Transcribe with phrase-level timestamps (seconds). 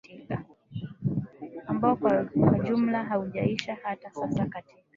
[1.67, 2.25] ambao kwa
[2.65, 4.81] jumla haujaisha hata sasa Katika